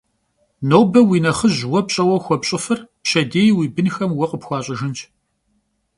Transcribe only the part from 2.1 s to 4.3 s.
xuepş'ıfır pşedêy vui bınxem vue